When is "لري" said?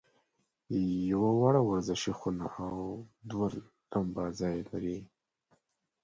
4.69-4.97